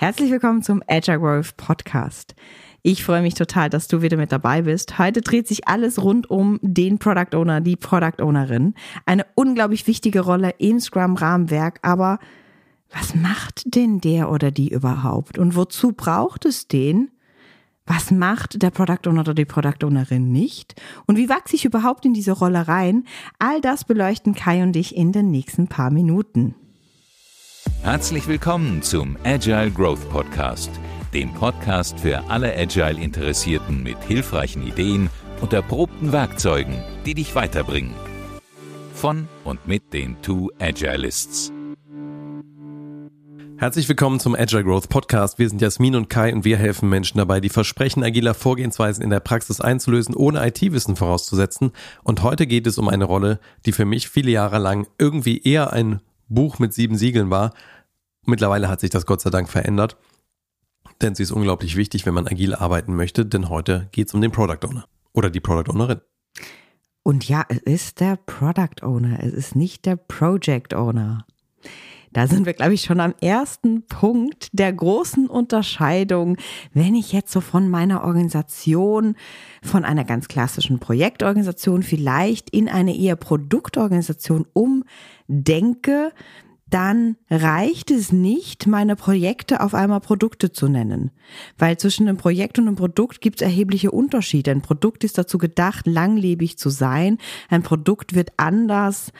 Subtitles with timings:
[0.00, 2.36] Herzlich willkommen zum Agile Growth Podcast.
[2.82, 4.96] Ich freue mich total, dass du wieder mit dabei bist.
[5.00, 8.74] Heute dreht sich alles rund um den Product Owner, die Product Ownerin.
[9.06, 12.20] Eine unglaublich wichtige Rolle im Scrum-Rahmenwerk, aber
[12.92, 15.36] was macht denn der oder die überhaupt?
[15.36, 17.10] Und wozu braucht es den?
[17.84, 20.80] Was macht der Product Owner oder die Product Ownerin nicht?
[21.06, 23.02] Und wie wachse ich überhaupt in diese Rolle rein?
[23.40, 26.54] All das beleuchten Kai und ich in den nächsten paar Minuten.
[27.82, 30.70] Herzlich willkommen zum Agile Growth Podcast,
[31.14, 35.08] dem Podcast für alle Agile-Interessierten mit hilfreichen Ideen
[35.40, 37.94] und erprobten Werkzeugen, die dich weiterbringen.
[38.94, 41.52] Von und mit den Two Agilists.
[43.56, 45.38] Herzlich willkommen zum Agile Growth Podcast.
[45.38, 49.10] Wir sind Jasmin und Kai und wir helfen Menschen dabei, die Versprechen agiler Vorgehensweisen in
[49.10, 51.72] der Praxis einzulösen, ohne IT-Wissen vorauszusetzen.
[52.02, 55.72] Und heute geht es um eine Rolle, die für mich viele Jahre lang irgendwie eher
[55.72, 57.52] ein Buch mit sieben Siegeln war.
[58.26, 59.96] Mittlerweile hat sich das Gott sei Dank verändert,
[61.00, 64.20] denn sie ist unglaublich wichtig, wenn man agil arbeiten möchte, denn heute geht es um
[64.20, 66.00] den Product Owner oder die Product Ownerin.
[67.02, 71.24] Und ja, es ist der Product Owner, es ist nicht der Project Owner.
[72.12, 76.36] Da sind wir, glaube ich, schon am ersten Punkt der großen Unterscheidung,
[76.72, 79.14] wenn ich jetzt so von meiner Organisation,
[79.62, 84.46] von einer ganz klassischen Projektorganisation vielleicht in eine eher Produktorganisation
[85.28, 86.12] umdenke,
[86.70, 91.10] dann reicht es nicht, meine Projekte auf einmal Produkte zu nennen.
[91.56, 94.50] Weil zwischen einem Projekt und einem Produkt gibt es erhebliche Unterschiede.
[94.50, 97.18] Ein Produkt ist dazu gedacht, langlebig zu sein.
[97.48, 99.12] Ein Produkt wird anders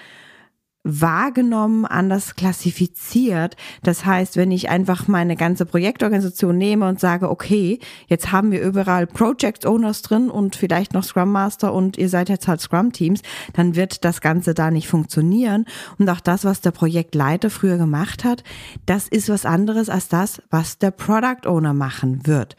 [0.85, 3.57] wahrgenommen, anders klassifiziert.
[3.83, 8.63] Das heißt, wenn ich einfach meine ganze Projektorganisation nehme und sage, okay, jetzt haben wir
[8.63, 12.93] überall Project Owners drin und vielleicht noch Scrum Master und ihr seid jetzt halt Scrum
[12.93, 15.67] Teams, dann wird das Ganze da nicht funktionieren.
[15.99, 18.45] Und auch das, was der Projektleiter früher gemacht hat,
[18.87, 22.57] das ist was anderes als das, was der Product Owner machen wird.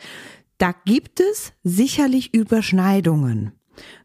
[0.58, 3.54] Da gibt es sicherlich Überschneidungen.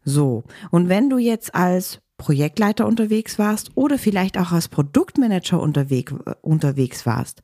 [0.03, 0.45] So.
[0.71, 7.05] Und wenn du jetzt als Projektleiter unterwegs warst oder vielleicht auch als Produktmanager unterwegs, unterwegs
[7.05, 7.41] warst,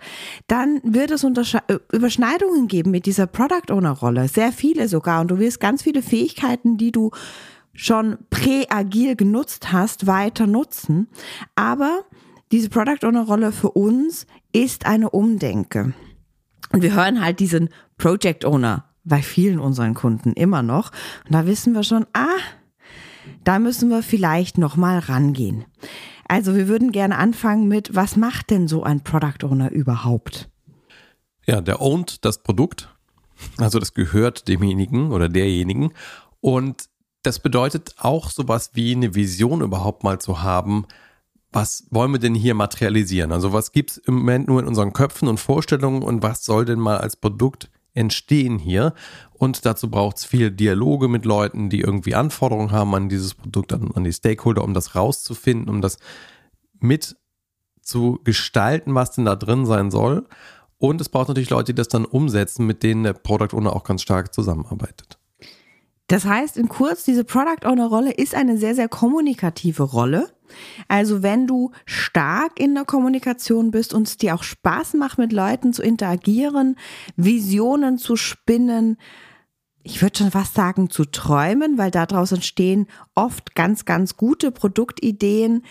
[0.48, 1.60] dann wird es äh,
[1.92, 4.28] Überschneidungen geben mit dieser Product Owner Rolle.
[4.28, 5.22] Sehr viele sogar.
[5.22, 7.12] Und du wirst ganz viele Fähigkeiten, die du
[7.74, 11.08] schon präagil genutzt hast, weiter nutzen.
[11.56, 12.02] Aber
[12.52, 15.94] diese Product Owner Rolle für uns ist eine Umdenke.
[16.72, 20.92] Und wir hören halt diesen Project Owner bei vielen unseren Kunden immer noch.
[21.26, 22.28] Und da wissen wir schon, ah,
[23.44, 25.66] da müssen wir vielleicht nochmal rangehen.
[26.28, 30.50] Also wir würden gerne anfangen mit, was macht denn so ein Product Owner überhaupt?
[31.46, 32.96] Ja, der ownt das Produkt.
[33.58, 35.94] Also das gehört demjenigen oder derjenigen.
[36.40, 36.86] Und
[37.24, 40.86] das bedeutet auch sowas wie eine Vision überhaupt mal zu haben,
[41.52, 43.32] was wollen wir denn hier materialisieren?
[43.32, 46.66] Also was gibt es im Moment nur in unseren Köpfen und Vorstellungen und was soll
[46.66, 48.94] denn mal als Produkt entstehen hier.
[49.34, 53.74] Und dazu braucht es viel Dialoge mit Leuten, die irgendwie Anforderungen haben an dieses Produkt,
[53.74, 55.98] an, an die Stakeholder, um das rauszufinden, um das
[56.80, 57.16] mit
[57.82, 60.28] zu gestalten, was denn da drin sein soll.
[60.78, 63.84] Und es braucht natürlich Leute, die das dann umsetzen, mit denen der Product Owner auch
[63.84, 65.21] ganz stark zusammenarbeitet.
[66.12, 70.30] Das heißt, in kurz, diese Product Owner Rolle ist eine sehr, sehr kommunikative Rolle.
[70.90, 75.32] Also wenn du stark in der Kommunikation bist und es dir auch Spaß macht, mit
[75.32, 76.76] Leuten zu interagieren,
[77.16, 78.98] Visionen zu spinnen,
[79.84, 85.64] ich würde schon fast sagen, zu träumen, weil daraus entstehen oft ganz, ganz gute Produktideen,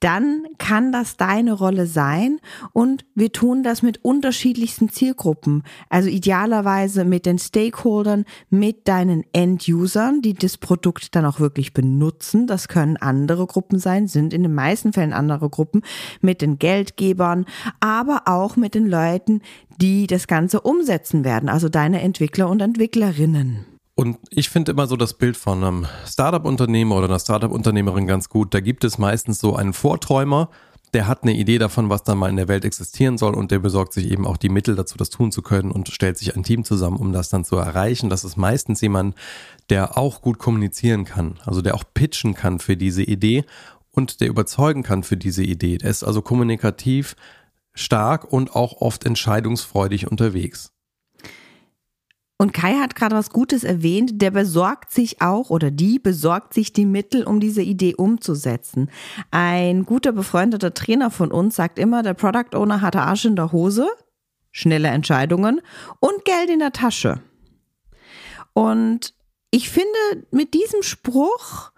[0.00, 2.40] dann kann das deine Rolle sein
[2.72, 5.62] und wir tun das mit unterschiedlichsten Zielgruppen.
[5.88, 12.46] Also idealerweise mit den Stakeholdern, mit deinen End-Usern, die das Produkt dann auch wirklich benutzen.
[12.46, 15.82] Das können andere Gruppen sein, sind in den meisten Fällen andere Gruppen,
[16.20, 17.46] mit den Geldgebern,
[17.80, 19.42] aber auch mit den Leuten,
[19.80, 23.67] die das Ganze umsetzen werden, also deine Entwickler und Entwicklerinnen.
[23.98, 28.54] Und ich finde immer so das Bild von einem Startup-Unternehmer oder einer Startup-Unternehmerin ganz gut.
[28.54, 30.50] Da gibt es meistens so einen Vorträumer,
[30.94, 33.58] der hat eine Idee davon, was dann mal in der Welt existieren soll und der
[33.58, 36.44] besorgt sich eben auch die Mittel dazu, das tun zu können und stellt sich ein
[36.44, 38.08] Team zusammen, um das dann zu erreichen.
[38.08, 39.16] Das ist meistens jemand,
[39.68, 43.46] der auch gut kommunizieren kann, also der auch pitchen kann für diese Idee
[43.90, 45.76] und der überzeugen kann für diese Idee.
[45.76, 47.16] Der ist also kommunikativ
[47.74, 50.70] stark und auch oft entscheidungsfreudig unterwegs.
[52.40, 56.72] Und Kai hat gerade was Gutes erwähnt, der besorgt sich auch oder die besorgt sich
[56.72, 58.90] die Mittel, um diese Idee umzusetzen.
[59.32, 63.50] Ein guter befreundeter Trainer von uns sagt immer, der Product Owner hat Arsch in der
[63.50, 63.88] Hose,
[64.52, 65.60] schnelle Entscheidungen
[65.98, 67.20] und Geld in der Tasche.
[68.52, 69.14] Und
[69.50, 71.72] ich finde, mit diesem Spruch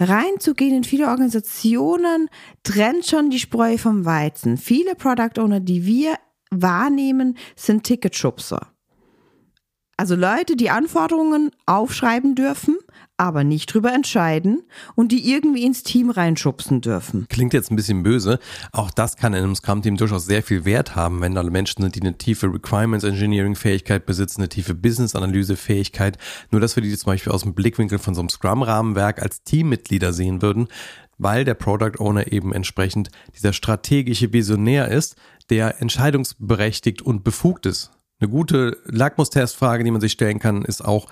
[0.00, 2.28] reinzugehen in viele Organisationen
[2.64, 4.56] trennt schon die Spreu vom Weizen.
[4.56, 6.16] Viele Product Owner, die wir
[6.50, 8.71] wahrnehmen, sind Ticketschubser.
[10.02, 12.76] Also Leute, die Anforderungen aufschreiben dürfen,
[13.16, 14.64] aber nicht drüber entscheiden
[14.96, 17.26] und die irgendwie ins Team reinschubsen dürfen.
[17.28, 18.40] Klingt jetzt ein bisschen böse.
[18.72, 21.94] Auch das kann in einem Scrum-Team durchaus sehr viel Wert haben, wenn da Menschen sind,
[21.94, 26.18] die eine tiefe Requirements Engineering-Fähigkeit besitzen, eine tiefe Business-Analyse-Fähigkeit.
[26.50, 30.12] Nur, dass wir die zum Beispiel aus dem Blickwinkel von so einem Scrum-Rahmenwerk als Teammitglieder
[30.12, 30.66] sehen würden,
[31.18, 35.14] weil der Product Owner eben entsprechend dieser strategische Visionär ist,
[35.48, 37.92] der entscheidungsberechtigt und befugt ist.
[38.22, 41.08] Eine gute Lackmustestfrage, die man sich stellen kann, ist auch,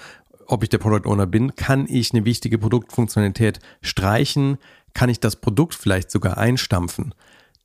[0.47, 1.57] ob ich der Product Owner bin.
[1.57, 4.59] Kann ich eine wichtige Produktfunktionalität streichen?
[4.95, 7.13] Kann ich das Produkt vielleicht sogar einstampfen?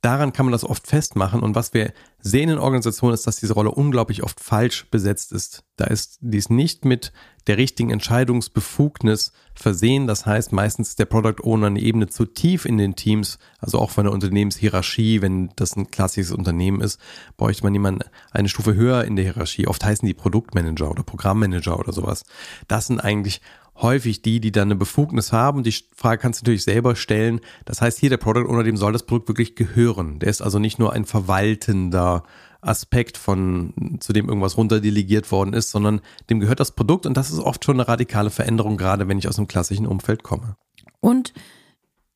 [0.02, 1.40] Daran kann man das oft festmachen.
[1.40, 5.64] Und was wir sehen in Organisationen ist, dass diese Rolle unglaublich oft falsch besetzt ist.
[5.76, 7.12] Da ist dies nicht mit
[7.46, 10.06] der richtigen Entscheidungsbefugnis versehen.
[10.06, 13.78] Das heißt, meistens ist der Product Owner eine Ebene zu tief in den Teams, also
[13.78, 17.00] auch von der Unternehmenshierarchie, wenn das ein klassisches Unternehmen ist,
[17.36, 18.02] bräuchte man jemanden
[18.32, 19.66] eine Stufe höher in der Hierarchie.
[19.66, 22.24] Oft heißen die Produktmanager oder Programmmanager oder sowas.
[22.68, 23.40] Das sind eigentlich
[23.80, 25.62] häufig die, die dann eine Befugnis haben.
[25.62, 27.40] Die Frage kannst du natürlich selber stellen.
[27.64, 30.18] Das heißt, hier der Product Owner, dem soll das Produkt wirklich gehören.
[30.18, 32.22] Der ist also nicht nur ein verwaltender
[32.60, 36.00] Aspekt von, zu dem irgendwas runterdelegiert worden ist, sondern
[36.30, 39.28] dem gehört das Produkt und das ist oft schon eine radikale Veränderung, gerade wenn ich
[39.28, 40.56] aus einem klassischen Umfeld komme.
[41.00, 41.32] Und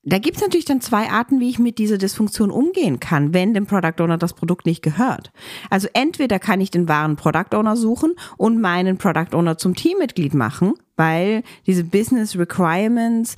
[0.03, 3.53] da gibt es natürlich dann zwei Arten, wie ich mit dieser Dysfunktion umgehen kann, wenn
[3.53, 5.31] dem Product Owner das Produkt nicht gehört.
[5.69, 10.33] Also entweder kann ich den wahren Product Owner suchen und meinen Product Owner zum Teammitglied
[10.33, 13.37] machen, weil diese Business Requirements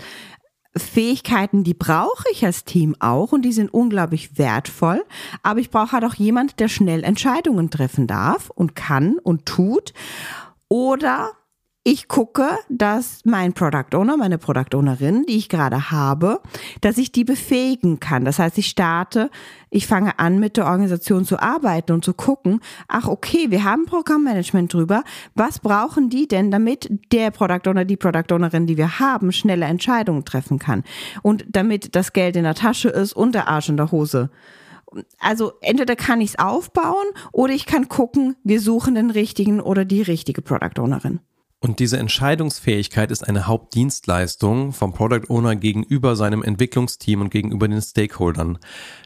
[0.75, 5.05] Fähigkeiten, die brauche ich als Team auch und die sind unglaublich wertvoll.
[5.43, 9.93] Aber ich brauche halt auch jemand, der schnell Entscheidungen treffen darf und kann und tut.
[10.69, 11.33] Oder
[11.85, 16.41] ich gucke, dass mein Product Owner, meine Product Ownerin, die ich gerade habe,
[16.81, 18.25] dass ich die befähigen kann.
[18.25, 19.31] Das heißt, ich starte,
[19.69, 23.87] ich fange an, mit der Organisation zu arbeiten und zu gucken, ach okay, wir haben
[23.87, 25.03] Programmmanagement drüber.
[25.35, 29.67] Was brauchen die denn, damit der Product Owner, die Product Ownerin, die wir haben, schnelle
[29.67, 30.85] Entscheidungen treffen kann?
[31.23, 34.31] Und damit das Geld in der Tasche ist und der Arsch in der Hose
[35.19, 39.87] also entweder kann ich es aufbauen oder ich kann gucken, wir suchen den richtigen oder
[39.87, 41.21] die richtige Product Ownerin.
[41.63, 47.81] Und diese Entscheidungsfähigkeit ist eine Hauptdienstleistung vom Product Owner gegenüber seinem Entwicklungsteam und gegenüber den
[47.81, 48.59] Stakeholdern.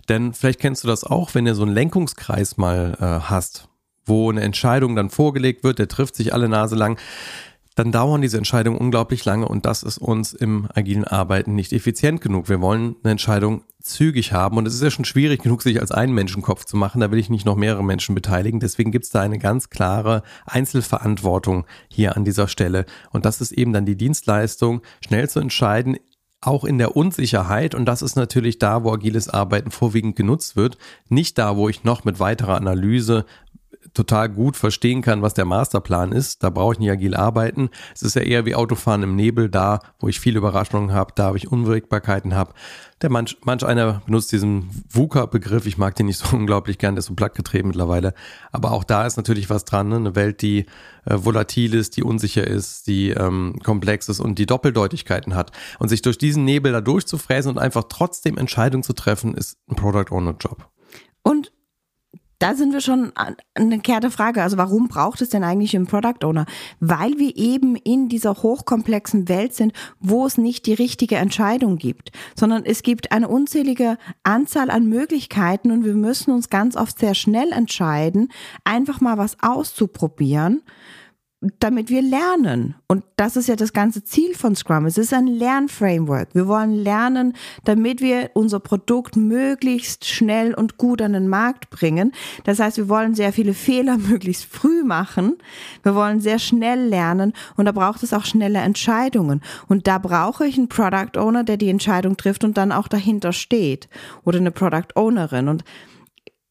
[0.08, 3.68] Denn vielleicht kennst du das auch, wenn du so einen Lenkungskreis mal äh, hast,
[4.06, 6.98] wo eine Entscheidung dann vorgelegt wird, der trifft sich alle Nase lang
[7.76, 12.22] dann dauern diese Entscheidungen unglaublich lange und das ist uns im agilen Arbeiten nicht effizient
[12.22, 12.48] genug.
[12.48, 15.92] Wir wollen eine Entscheidung zügig haben und es ist ja schon schwierig genug, sich als
[15.92, 17.02] einen Menschenkopf zu machen.
[17.02, 18.60] Da will ich nicht noch mehrere Menschen beteiligen.
[18.60, 23.52] Deswegen gibt es da eine ganz klare Einzelverantwortung hier an dieser Stelle und das ist
[23.52, 25.96] eben dann die Dienstleistung, schnell zu entscheiden,
[26.40, 30.78] auch in der Unsicherheit, und das ist natürlich da, wo agiles Arbeiten vorwiegend genutzt wird,
[31.08, 33.24] nicht da, wo ich noch mit weiterer Analyse
[33.96, 36.42] total gut verstehen kann, was der Masterplan ist.
[36.42, 37.70] Da brauche ich nicht agil arbeiten.
[37.94, 41.32] Es ist ja eher wie Autofahren im Nebel, da, wo ich viele Überraschungen habe, da,
[41.32, 42.52] wo ich Unwägbarkeiten habe.
[43.02, 45.66] Der manch, manch einer benutzt diesen VUCA-Begriff.
[45.66, 48.14] Ich mag den nicht so unglaublich gern, der ist so plattgetreten mittlerweile.
[48.52, 49.88] Aber auch da ist natürlich was dran.
[49.88, 49.96] Ne?
[49.96, 50.66] Eine Welt, die
[51.06, 55.52] äh, volatil ist, die unsicher ist, die ähm, komplex ist und die Doppeldeutigkeiten hat.
[55.78, 59.76] Und sich durch diesen Nebel da durchzufräsen und einfach trotzdem Entscheidungen zu treffen, ist ein
[59.76, 60.68] Product Owner Job.
[62.38, 64.42] Da sind wir schon an eine kehrte Frage.
[64.42, 66.44] Also warum braucht es denn eigentlich einen Product Owner?
[66.80, 72.10] Weil wir eben in dieser hochkomplexen Welt sind, wo es nicht die richtige Entscheidung gibt,
[72.38, 77.14] sondern es gibt eine unzählige Anzahl an Möglichkeiten und wir müssen uns ganz oft sehr
[77.14, 78.28] schnell entscheiden,
[78.64, 80.62] einfach mal was auszuprobieren
[81.60, 82.76] damit wir lernen.
[82.86, 84.86] Und das ist ja das ganze Ziel von Scrum.
[84.86, 86.28] Es ist ein Lernframework.
[86.34, 87.34] Wir wollen lernen,
[87.64, 92.12] damit wir unser Produkt möglichst schnell und gut an den Markt bringen.
[92.44, 95.36] Das heißt, wir wollen sehr viele Fehler möglichst früh machen.
[95.82, 99.42] Wir wollen sehr schnell lernen und da braucht es auch schnelle Entscheidungen.
[99.68, 103.32] Und da brauche ich einen Product Owner, der die Entscheidung trifft und dann auch dahinter
[103.32, 103.88] steht.
[104.24, 105.48] Oder eine Product Ownerin.
[105.48, 105.64] Und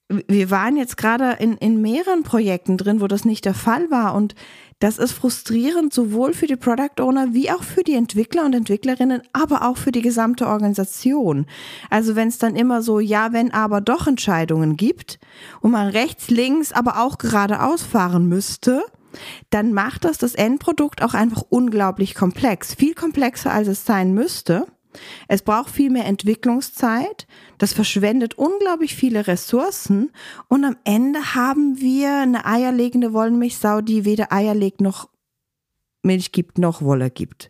[0.07, 4.13] wir waren jetzt gerade in, in mehreren Projekten drin, wo das nicht der Fall war.
[4.13, 4.35] Und
[4.79, 9.21] das ist frustrierend sowohl für die Product Owner wie auch für die Entwickler und Entwicklerinnen,
[9.31, 11.45] aber auch für die gesamte Organisation.
[11.89, 15.19] Also wenn es dann immer so ja, wenn aber doch Entscheidungen gibt
[15.61, 18.83] und man rechts, links, aber auch geradeaus fahren müsste,
[19.49, 22.73] dann macht das das Endprodukt auch einfach unglaublich komplex.
[22.73, 24.67] Viel komplexer, als es sein müsste.
[25.27, 30.11] Es braucht viel mehr Entwicklungszeit, das verschwendet unglaublich viele Ressourcen
[30.47, 35.09] und am Ende haben wir eine eierlegende Wollmilchsau, die weder Eier legt noch
[36.03, 37.49] Milch gibt noch Wolle gibt.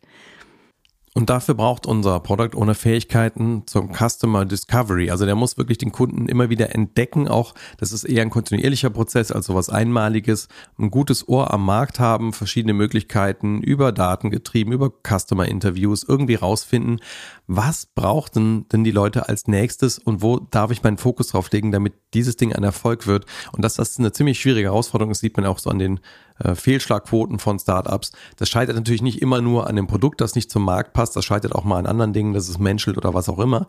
[1.17, 5.10] Und dafür braucht unser Product Owner Fähigkeiten zum Customer Discovery.
[5.12, 7.29] Also der muss wirklich den Kunden immer wieder entdecken.
[7.29, 10.50] Auch das ist eher ein kontinuierlicher Prozess als sowas Einmaliges.
[10.77, 16.36] Ein gutes Ohr am Markt haben, verschiedene Möglichkeiten über Daten getrieben, über Customer Interviews irgendwie
[16.36, 17.00] rausfinden,
[17.48, 21.72] was brauchten denn die Leute als nächstes und wo darf ich meinen Fokus drauf legen,
[21.72, 23.25] damit dieses Ding ein Erfolg wird.
[23.53, 26.01] Und dass das eine ziemlich schwierige Herausforderung ist, sieht man auch so an den
[26.39, 28.12] äh, Fehlschlagquoten von Startups.
[28.38, 31.15] Das scheitert natürlich nicht immer nur an dem Produkt, das nicht zum Markt passt.
[31.15, 33.68] Das scheitert auch mal an anderen Dingen, dass es menschelt oder was auch immer.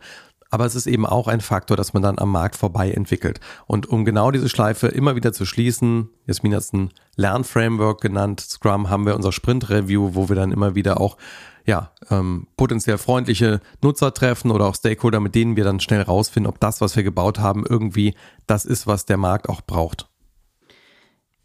[0.49, 3.39] Aber es ist eben auch ein Faktor, dass man dann am Markt vorbei entwickelt.
[3.65, 8.39] Und um genau diese Schleife immer wieder zu schließen, Jasmin hat es ein Lernframework genannt,
[8.39, 11.17] Scrum haben wir unser Sprint-Review, wo wir dann immer wieder auch
[11.65, 16.49] ja, ähm, potenziell freundliche Nutzer treffen oder auch Stakeholder, mit denen wir dann schnell rausfinden,
[16.49, 18.15] ob das, was wir gebaut haben, irgendwie
[18.47, 20.07] das ist, was der Markt auch braucht.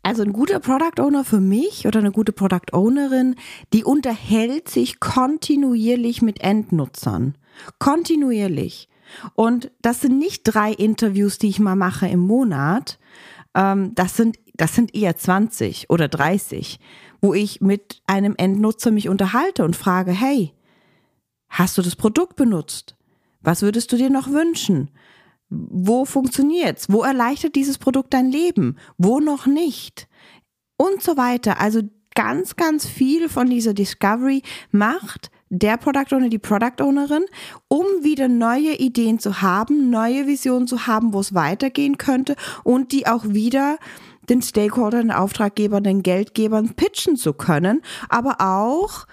[0.02, 3.36] Also ein guter Product Owner für mich oder eine gute Product Ownerin,
[3.72, 7.36] die unterhält sich kontinuierlich mit Endnutzern.
[7.78, 8.88] Kontinuierlich.
[9.34, 12.98] Und das sind nicht drei Interviews, die ich mal mache im Monat.
[13.54, 16.80] Ähm, das sind, das sind eher 20 oder 30,
[17.20, 20.52] wo ich mit einem Endnutzer mich unterhalte und frage, hey,
[21.48, 22.96] hast du das Produkt benutzt?
[23.40, 24.90] Was würdest du dir noch wünschen?
[25.54, 26.90] Wo funktioniert's?
[26.90, 28.78] Wo erleichtert dieses Produkt dein Leben?
[28.96, 30.08] Wo noch nicht?
[30.78, 31.60] Und so weiter.
[31.60, 31.82] Also
[32.14, 37.24] ganz, ganz viel von dieser Discovery macht der Product Owner, die Product Ownerin,
[37.68, 42.92] um wieder neue Ideen zu haben, neue Visionen zu haben, wo es weitergehen könnte und
[42.92, 43.76] die auch wieder
[44.30, 49.06] den Stakeholdern, den Auftraggebern, den Geldgebern pitchen zu können, aber auch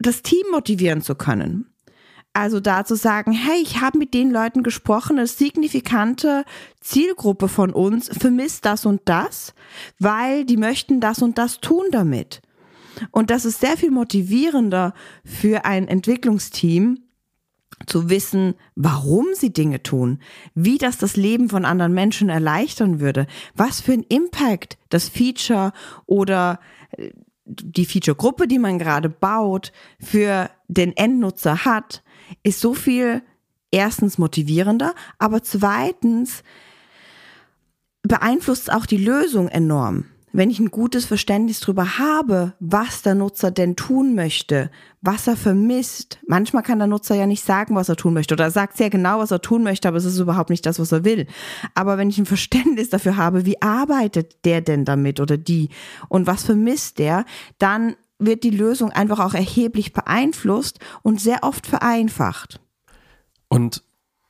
[0.00, 1.71] das Team motivieren zu können.
[2.34, 6.44] Also da zu sagen, hey, ich habe mit den Leuten gesprochen, eine signifikante
[6.80, 9.54] Zielgruppe von uns vermisst das und das,
[9.98, 12.40] weil die möchten das und das tun damit.
[13.10, 16.98] Und das ist sehr viel motivierender für ein Entwicklungsteam,
[17.86, 20.20] zu wissen, warum sie Dinge tun,
[20.54, 25.72] wie das das Leben von anderen Menschen erleichtern würde, was für ein Impact das Feature
[26.06, 26.60] oder
[26.92, 27.10] äh,
[27.44, 32.04] die Feature-Gruppe, die man gerade baut, für den Endnutzer hat,
[32.42, 33.22] ist so viel
[33.70, 36.42] erstens motivierender, aber zweitens
[38.02, 40.04] beeinflusst auch die Lösung enorm.
[40.34, 44.70] Wenn ich ein gutes Verständnis darüber habe, was der Nutzer denn tun möchte,
[45.02, 46.20] was er vermisst.
[46.26, 48.88] Manchmal kann der Nutzer ja nicht sagen, was er tun möchte oder er sagt sehr
[48.88, 51.26] genau, was er tun möchte, aber es ist überhaupt nicht das, was er will.
[51.74, 55.68] Aber wenn ich ein Verständnis dafür habe, wie arbeitet der denn damit oder die
[56.08, 57.26] und was vermisst der,
[57.58, 62.60] dann wird die Lösung einfach auch erheblich beeinflusst und sehr oft vereinfacht.
[63.48, 63.82] Und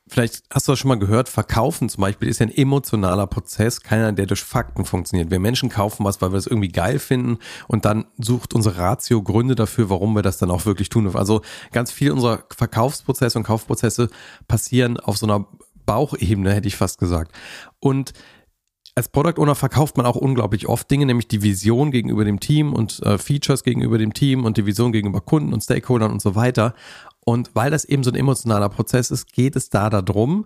[0.07, 4.11] vielleicht hast du das schon mal gehört, Verkaufen zum Beispiel ist ein emotionaler Prozess, keiner,
[4.11, 5.31] der durch Fakten funktioniert.
[5.31, 9.23] Wir Menschen kaufen was, weil wir es irgendwie geil finden und dann sucht unsere Ratio
[9.23, 11.15] Gründe dafür, warum wir das dann auch wirklich tun.
[11.15, 14.09] Also ganz viel unserer Verkaufsprozesse und Kaufprozesse
[14.47, 15.47] passieren auf so einer
[15.85, 17.31] Bauchebene, hätte ich fast gesagt.
[17.79, 18.13] Und
[18.95, 22.73] als Product Owner verkauft man auch unglaublich oft Dinge, nämlich die Vision gegenüber dem Team
[22.73, 26.35] und äh, Features gegenüber dem Team und die Vision gegenüber Kunden und Stakeholdern und so
[26.35, 26.75] weiter.
[27.25, 30.45] Und weil das eben so ein emotionaler Prozess ist, geht es da darum,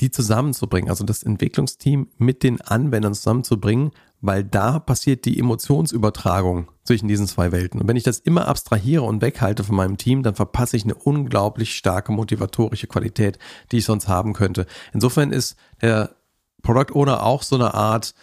[0.00, 7.08] die zusammenzubringen, also das Entwicklungsteam mit den Anwendern zusammenzubringen, weil da passiert die Emotionsübertragung zwischen
[7.08, 7.80] diesen zwei Welten.
[7.80, 10.94] Und wenn ich das immer abstrahiere und weghalte von meinem Team, dann verpasse ich eine
[10.94, 13.38] unglaublich starke motivatorische Qualität,
[13.72, 14.66] die ich sonst haben könnte.
[14.92, 16.16] Insofern ist der
[16.62, 18.14] Product Owner auch so eine Art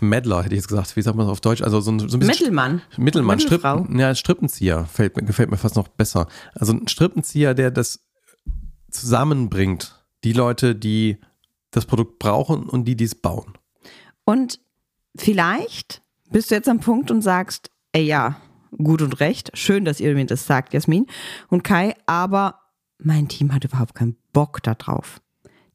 [0.00, 0.96] Meddler, hätte ich jetzt gesagt.
[0.96, 1.62] Wie sagt man das auf Deutsch?
[1.62, 2.82] Also so ein, so ein bisschen Mittelmann.
[2.96, 6.26] Mittelmann, Strippen, ja, Strippenzieher fällt, gefällt mir fast noch besser.
[6.54, 8.00] Also ein Strippenzieher, der das
[8.90, 10.04] zusammenbringt.
[10.24, 11.18] Die Leute, die
[11.70, 13.54] das Produkt brauchen und die dies bauen.
[14.24, 14.58] Und
[15.14, 18.36] vielleicht bist du jetzt am Punkt und sagst, ey ja,
[18.76, 21.06] gut und recht, schön, dass ihr mir das sagt, Jasmin
[21.48, 22.60] und Kai, aber
[22.98, 25.20] mein Team hat überhaupt keinen Bock darauf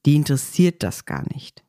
[0.06, 1.64] die interessiert das gar nicht.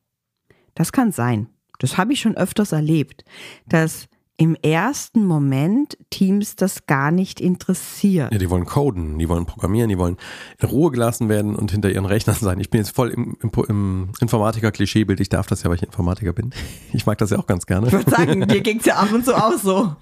[0.74, 1.48] Das kann sein.
[1.78, 3.24] Das habe ich schon öfters erlebt,
[3.66, 8.32] dass im ersten Moment Teams das gar nicht interessiert.
[8.32, 10.16] Ja, die wollen coden, die wollen programmieren, die wollen
[10.58, 12.58] in Ruhe gelassen werden und hinter ihren Rechnern sein.
[12.58, 15.20] Ich bin jetzt voll im, im, im Informatiker-Klischeebild.
[15.20, 16.50] Ich darf das ja, weil ich Informatiker bin.
[16.92, 17.86] Ich mag das ja auch ganz gerne.
[17.86, 19.94] Ich würde sagen, dir ging es ja ab und zu auch so.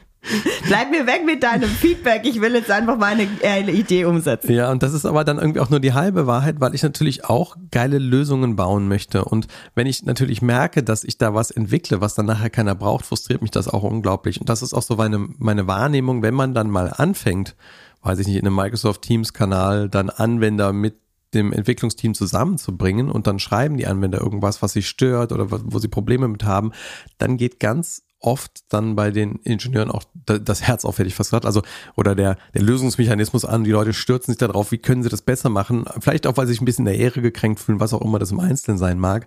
[0.67, 2.23] Bleib mir weg mit deinem Feedback.
[2.25, 3.25] Ich will jetzt einfach meine
[3.71, 4.53] Idee umsetzen.
[4.53, 7.25] Ja, und das ist aber dann irgendwie auch nur die halbe Wahrheit, weil ich natürlich
[7.25, 9.25] auch geile Lösungen bauen möchte.
[9.25, 13.05] Und wenn ich natürlich merke, dass ich da was entwickle, was dann nachher keiner braucht,
[13.05, 14.41] frustriert mich das auch unglaublich.
[14.41, 17.57] Und das ist auch so meine, meine Wahrnehmung, wenn man dann mal anfängt,
[18.03, 20.95] weiß ich nicht, in einem Microsoft Teams Kanal dann Anwender mit
[21.35, 25.89] dem Entwicklungsteam zusammenzubringen und dann schreiben die Anwender irgendwas, was sie stört oder wo sie
[25.89, 26.73] Probleme mit haben,
[27.19, 31.31] dann geht ganz oft dann bei den Ingenieuren auch das Herz auf, hätte ich fast
[31.31, 31.47] gesagt.
[31.47, 31.63] Also,
[31.97, 33.65] oder der, der Lösungsmechanismus an.
[33.65, 35.85] Die Leute stürzen sich darauf, wie können sie das besser machen?
[36.01, 38.19] Vielleicht auch, weil sie sich ein bisschen in der Ehre gekränkt fühlen, was auch immer
[38.19, 39.27] das im Einzelnen sein mag.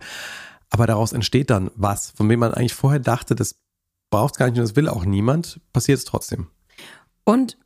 [0.69, 3.55] Aber daraus entsteht dann was, von dem man eigentlich vorher dachte, das
[4.09, 6.47] braucht gar nicht und das will auch niemand, passiert es trotzdem.
[7.23, 7.57] Und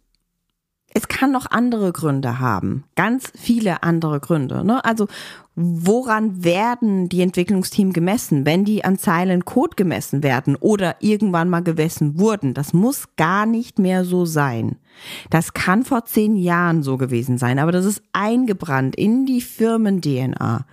[0.93, 4.63] es kann noch andere Gründe haben, ganz viele andere Gründe.
[4.63, 4.83] Ne?
[4.83, 5.07] Also
[5.55, 11.61] woran werden die Entwicklungsteam gemessen, wenn die an Zeilen Code gemessen werden oder irgendwann mal
[11.61, 12.53] gemessen wurden?
[12.53, 14.77] Das muss gar nicht mehr so sein.
[15.29, 20.65] Das kann vor zehn Jahren so gewesen sein, aber das ist eingebrannt in die Firmen-DNA.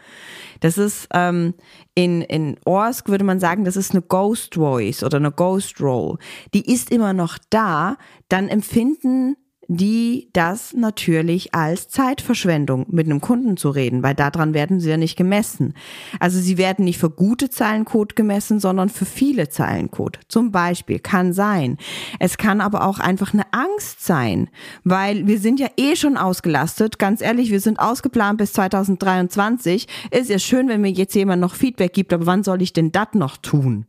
[0.60, 1.54] Das ist ähm,
[1.94, 6.18] in, in Orsk würde man sagen, das ist eine Ghost Voice oder eine Ghost Roll.
[6.54, 7.96] Die ist immer noch da,
[8.28, 9.36] dann empfinden
[9.68, 14.96] die das natürlich als Zeitverschwendung mit einem Kunden zu reden, weil daran werden sie ja
[14.96, 15.74] nicht gemessen.
[16.20, 20.20] Also sie werden nicht für gute Zeilencode gemessen, sondern für viele Zeilencode.
[20.28, 21.78] Zum Beispiel kann sein.
[22.20, 24.48] Es kann aber auch einfach eine Angst sein,
[24.84, 26.98] weil wir sind ja eh schon ausgelastet.
[26.98, 29.88] Ganz ehrlich, wir sind ausgeplant bis 2023.
[30.10, 32.92] Ist ja schön, wenn mir jetzt jemand noch Feedback gibt, aber wann soll ich denn
[32.92, 33.86] das noch tun?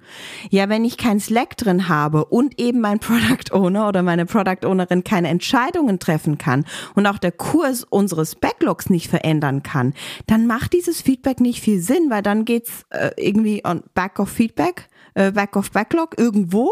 [0.50, 4.66] Ja, wenn ich kein Slack drin habe und eben mein Product Owner oder meine Product
[4.66, 9.94] Ownerin keine Entscheidung Entscheidungen treffen kann und auch der Kurs unseres Backlogs nicht verändern kann,
[10.26, 14.30] dann macht dieses Feedback nicht viel Sinn, weil dann geht's äh, irgendwie on Back of
[14.30, 16.72] Feedback, äh, Back of Backlog irgendwo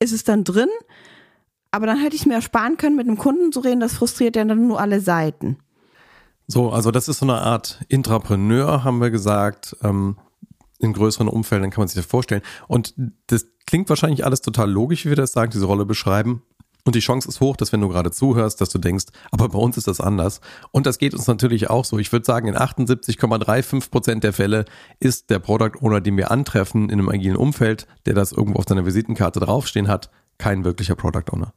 [0.00, 0.68] ist es dann drin.
[1.70, 4.44] Aber dann hätte ich mir ersparen können, mit einem Kunden zu reden, das frustriert ja
[4.44, 5.58] dann nur alle Seiten.
[6.46, 9.76] So, also das ist so eine Art Intrapreneur, haben wir gesagt.
[9.82, 10.16] Ähm,
[10.78, 12.42] in größeren Umfeldern kann man sich das vorstellen.
[12.68, 12.94] Und
[13.28, 16.42] das klingt wahrscheinlich alles total logisch, wie wir das sagen, diese Rolle beschreiben.
[16.84, 19.58] Und die Chance ist hoch, dass wenn du gerade zuhörst, dass du denkst, aber bei
[19.58, 20.40] uns ist das anders.
[20.70, 21.98] Und das geht uns natürlich auch so.
[21.98, 24.66] Ich würde sagen, in 78,35 Prozent der Fälle
[25.00, 28.66] ist der Product Owner, den wir antreffen in einem agilen Umfeld, der das irgendwo auf
[28.68, 31.54] seiner Visitenkarte draufstehen hat, kein wirklicher Product Owner.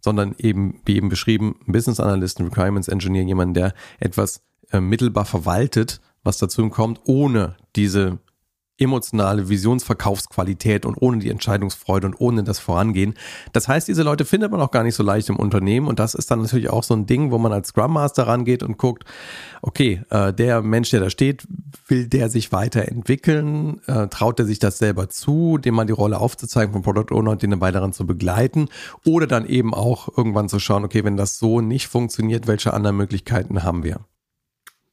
[0.00, 4.80] Sondern eben, wie eben beschrieben, ein Business Analyst, ein Requirements Engineer, jemand, der etwas äh,
[4.80, 8.18] mittelbar verwaltet, was dazu kommt, ohne diese
[8.80, 13.14] emotionale Visionsverkaufsqualität und ohne die Entscheidungsfreude und ohne das Vorangehen.
[13.52, 16.14] Das heißt, diese Leute findet man auch gar nicht so leicht im Unternehmen und das
[16.14, 19.04] ist dann natürlich auch so ein Ding, wo man als Scrum Master rangeht und guckt,
[19.62, 21.46] okay, äh, der Mensch, der da steht,
[21.86, 23.80] will der sich weiterentwickeln?
[23.86, 27.32] Äh, traut er sich das selber zu, dem mal die Rolle aufzuzeigen vom Product Owner
[27.32, 28.68] und den dabei daran zu begleiten?
[29.04, 32.96] Oder dann eben auch irgendwann zu schauen, okay, wenn das so nicht funktioniert, welche anderen
[32.96, 34.00] Möglichkeiten haben wir?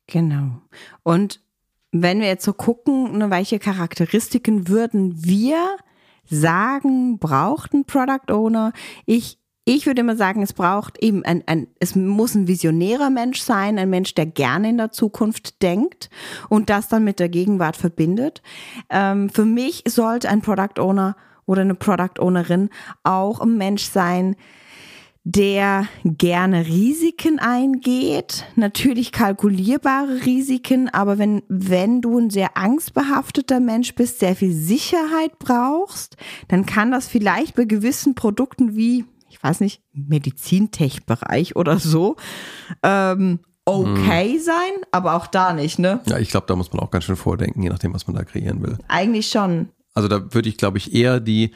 [0.07, 0.61] Genau.
[1.03, 1.41] Und
[1.91, 5.77] wenn wir jetzt so gucken, ne, welche Charakteristiken würden wir
[6.25, 8.73] sagen, braucht ein Product Owner?
[9.05, 13.41] Ich, ich würde immer sagen, es braucht eben ein, ein, es muss ein visionärer Mensch
[13.41, 16.09] sein, ein Mensch, der gerne in der Zukunft denkt
[16.49, 18.41] und das dann mit der Gegenwart verbindet.
[18.89, 22.69] Ähm, für mich sollte ein Product Owner oder eine Product Ownerin
[23.03, 24.35] auch ein Mensch sein,
[25.29, 33.93] der gerne Risiken eingeht, natürlich kalkulierbare Risiken, aber wenn, wenn du ein sehr angstbehafteter Mensch
[33.93, 36.15] bist, sehr viel Sicherheit brauchst,
[36.47, 42.15] dann kann das vielleicht bei gewissen Produkten wie, ich weiß nicht, Medizintech-Bereich oder so,
[42.81, 44.39] ähm, okay hm.
[44.39, 45.99] sein, aber auch da nicht, ne?
[46.05, 48.23] Ja, ich glaube, da muss man auch ganz schön vordenken, je nachdem, was man da
[48.23, 48.77] kreieren will.
[48.87, 49.67] Eigentlich schon.
[49.93, 51.51] Also da würde ich, glaube ich, eher die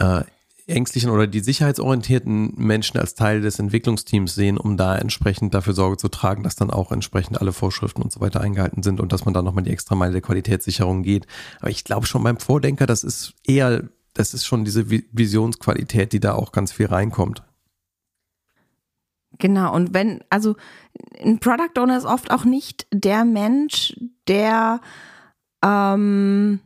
[0.00, 0.24] äh,
[0.68, 5.96] ängstlichen oder die sicherheitsorientierten Menschen als Teil des Entwicklungsteams sehen, um da entsprechend dafür Sorge
[5.96, 9.24] zu tragen, dass dann auch entsprechend alle Vorschriften und so weiter eingehalten sind und dass
[9.24, 11.26] man da nochmal die extra Meile der Qualitätssicherung geht.
[11.60, 16.20] Aber ich glaube schon beim Vordenker, das ist eher, das ist schon diese Visionsqualität, die
[16.20, 17.42] da auch ganz viel reinkommt.
[19.38, 20.56] Genau, und wenn, also
[21.22, 23.94] ein Product Owner ist oft auch nicht der Mensch,
[24.26, 24.80] der
[25.64, 26.60] ähm,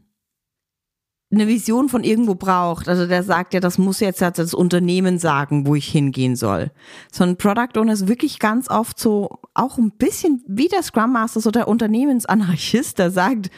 [1.32, 2.88] eine Vision von irgendwo braucht.
[2.88, 6.70] Also der sagt ja, das muss jetzt das Unternehmen sagen, wo ich hingehen soll.
[7.10, 11.12] So ein Product Owner ist wirklich ganz oft so auch ein bisschen wie der Scrum
[11.12, 13.50] Master, so der Unternehmensanarchist, der sagt,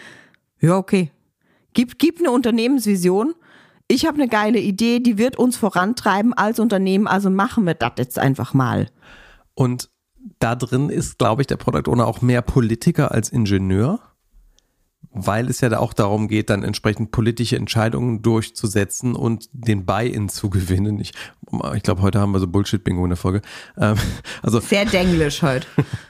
[0.61, 1.11] ja, okay,
[1.73, 3.35] gib, gib eine Unternehmensvision.
[3.89, 7.93] Ich habe eine geile Idee, die wird uns vorantreiben als Unternehmen, also machen wir das
[7.99, 8.89] jetzt einfach mal.
[9.55, 9.91] Und
[10.39, 14.01] da drin ist, glaube ich, der Product Owner auch mehr Politiker als Ingenieur
[15.15, 20.29] weil es ja da auch darum geht, dann entsprechend politische Entscheidungen durchzusetzen und den Buy-in
[20.29, 21.01] zu gewinnen.
[21.01, 21.13] Ich,
[21.75, 23.41] ich glaube, heute haben wir so Bullshit-Bingo in der Folge.
[23.79, 23.97] Ähm,
[24.43, 25.67] also, Sehr denglisch heute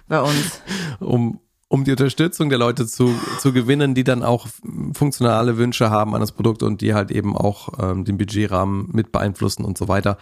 [0.09, 0.63] bei uns.
[1.01, 4.47] Um, um die Unterstützung der Leute zu, zu gewinnen, die dann auch
[4.93, 9.13] funktionale Wünsche haben an das Produkt und die halt eben auch ähm, den Budgetrahmen mit
[9.13, 10.17] beeinflussen und so weiter.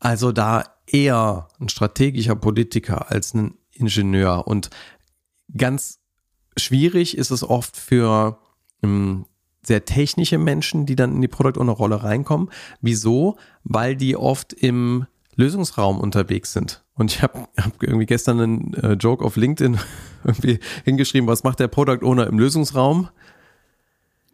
[0.00, 4.70] Also da eher ein strategischer Politiker als ein Ingenieur und
[5.56, 6.00] ganz
[6.58, 8.38] schwierig ist es oft für
[8.82, 9.26] ähm,
[9.62, 12.50] sehr technische Menschen, die dann in die Product Owner Rolle reinkommen.
[12.80, 13.36] Wieso?
[13.64, 16.82] Weil die oft im Lösungsraum unterwegs sind.
[16.94, 19.78] Und ich habe hab irgendwie gestern einen äh, Joke auf LinkedIn
[20.24, 23.08] irgendwie hingeschrieben, was macht der Product Owner im Lösungsraum?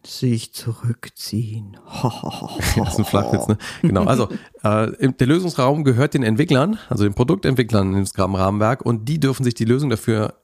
[0.03, 1.77] Sich zurückziehen.
[2.75, 3.57] das ist ein Flachwitz, ne?
[3.81, 4.05] Genau.
[4.05, 4.29] Also
[4.63, 9.53] äh, der Lösungsraum gehört den Entwicklern, also den Produktentwicklern im Scrum-Rahmenwerk und die dürfen sich
[9.53, 10.35] die Lösung dafür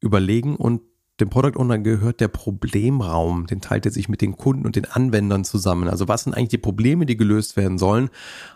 [0.00, 0.82] überlegen und
[1.20, 3.46] dem Product Owner gehört der Problemraum.
[3.46, 5.88] Den teilt er sich mit den Kunden und den Anwendern zusammen.
[5.88, 8.10] Also was sind eigentlich die Probleme, die gelöst werden sollen?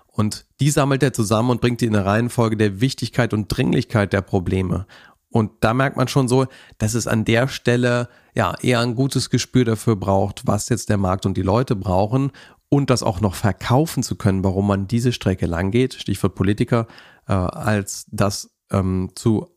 [0.07, 4.13] Und die sammelt er zusammen und bringt die in der Reihenfolge der Wichtigkeit und Dringlichkeit
[4.13, 4.87] der Probleme.
[5.31, 6.47] Und da merkt man schon so,
[6.77, 10.99] dass es an der Stelle ja eher ein gutes Gespür dafür braucht, was jetzt der
[10.99, 12.33] Markt und die Leute brauchen
[12.69, 16.87] und das auch noch verkaufen zu können, warum man diese Strecke lang geht, Stichwort Politiker,
[17.27, 19.49] äh, als das ähm, zu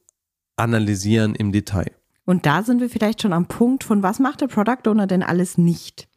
[0.55, 1.91] analysieren im Detail.
[2.25, 5.23] Und da sind wir vielleicht schon am Punkt von, was macht der Product Owner denn
[5.23, 6.07] alles nicht?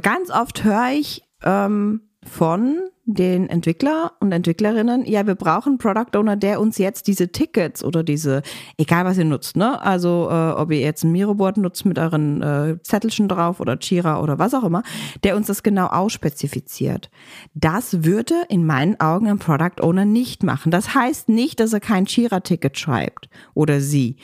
[0.00, 6.36] Ganz oft höre ich ähm, von den Entwickler und Entwicklerinnen, ja, wir brauchen Product Owner,
[6.36, 8.42] der uns jetzt diese Tickets oder diese,
[8.76, 9.82] egal was ihr nutzt, ne?
[9.82, 14.20] Also äh, ob ihr jetzt ein Miroboard nutzt mit euren äh, Zettelchen drauf oder Jira
[14.22, 14.84] oder was auch immer,
[15.24, 17.10] der uns das genau ausspezifiziert.
[17.54, 20.70] Das würde in meinen Augen ein Product Owner nicht machen.
[20.70, 24.16] Das heißt nicht, dass er kein Jira-Ticket schreibt oder sie.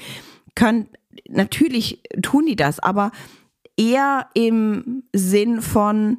[0.54, 0.88] Können,
[1.28, 3.12] natürlich tun die das, aber
[3.76, 6.18] eher im Sinn von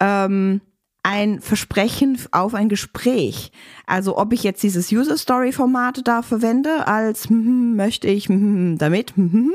[0.00, 0.60] ähm,
[1.02, 3.52] ein Versprechen auf ein Gespräch.
[3.86, 8.76] Also ob ich jetzt dieses User Story Format da verwende als hm, möchte ich hm,
[8.78, 9.52] damit hm,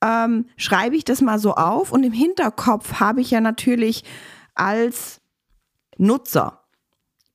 [0.00, 4.04] ähm, schreibe ich das mal so auf und im Hinterkopf habe ich ja natürlich
[4.54, 5.20] als
[5.98, 6.59] Nutzer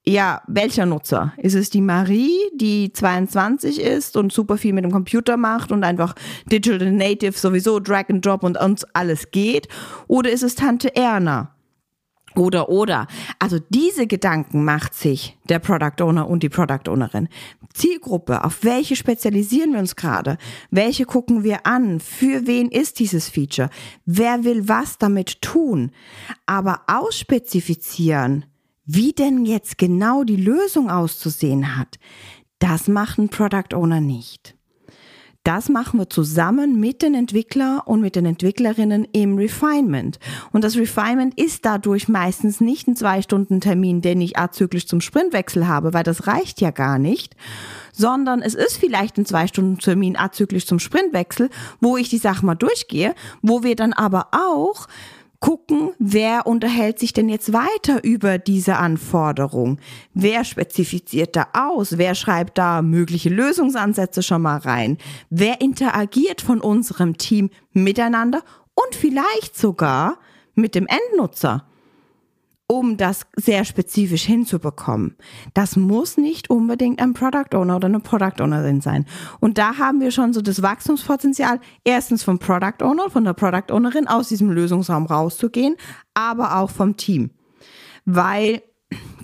[0.08, 1.34] ja, welcher Nutzer?
[1.38, 5.84] Ist es die Marie, die 22 ist und super viel mit dem Computer macht und
[5.84, 6.14] einfach
[6.52, 9.68] Digital Native sowieso Drag and Drop und uns alles geht?
[10.08, 11.56] Oder ist es Tante Erna?
[12.36, 13.08] Oder, oder.
[13.40, 17.30] Also diese Gedanken macht sich der Product Owner und die Product Ownerin.
[17.74, 20.38] Zielgruppe, auf welche spezialisieren wir uns gerade?
[20.70, 22.00] Welche gucken wir an?
[22.00, 23.70] Für wen ist dieses Feature?
[24.06, 25.92] Wer will was damit tun?
[26.46, 28.46] Aber ausspezifizieren,
[28.86, 32.00] wie denn jetzt genau die Lösung auszusehen hat,
[32.60, 34.56] das macht ein Product Owner nicht.
[35.46, 40.18] Das machen wir zusammen mit den Entwickler und mit den Entwicklerinnen im Refinement.
[40.52, 45.94] Und das Refinement ist dadurch meistens nicht ein Zwei-Stunden-Termin, den ich azyklisch zum Sprintwechsel habe,
[45.94, 47.36] weil das reicht ja gar nicht,
[47.94, 53.14] sondern es ist vielleicht ein Zwei-Stunden-Termin azyklisch zum Sprintwechsel, wo ich die Sache mal durchgehe,
[53.44, 54.88] wo wir dann aber auch
[55.40, 59.80] gucken, wer unterhält sich denn jetzt weiter über diese Anforderung?
[60.14, 61.98] Wer spezifiziert da aus?
[61.98, 64.98] Wer schreibt da mögliche Lösungsansätze schon mal rein?
[65.30, 68.44] Wer interagiert von unserem Team miteinander
[68.74, 70.18] und vielleicht sogar
[70.56, 71.66] mit dem Endnutzer?
[72.68, 75.16] Um das sehr spezifisch hinzubekommen.
[75.54, 79.06] Das muss nicht unbedingt ein Product Owner oder eine Product Ownerin sein.
[79.40, 83.72] Und da haben wir schon so das Wachstumspotenzial, erstens vom Product Owner, von der Product
[83.72, 85.76] Ownerin aus diesem Lösungsraum rauszugehen,
[86.14, 87.30] aber auch vom Team.
[88.06, 88.62] Weil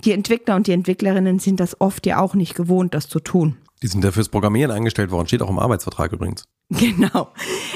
[0.04, 3.56] die Entwickler und die Entwicklerinnen sind das oft ja auch nicht gewohnt, das zu tun.
[3.82, 6.44] Die sind ja fürs Programmieren eingestellt worden, steht auch im Arbeitsvertrag übrigens.
[6.70, 7.28] Genau.